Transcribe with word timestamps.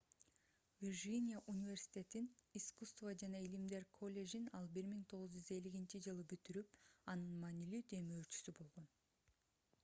виржиния 0.83 1.41
университетинин 1.51 2.29
искусство 2.59 3.11
жана 3.23 3.41
илимдер 3.49 3.85
коллежин 3.99 4.49
ал 4.61 4.71
1950-жылы 4.79 6.27
бүтүрүп 6.33 6.75
анын 7.17 7.39
маанилүү 7.47 7.85
демөөрчүсү 7.95 8.57
болгон 8.63 8.91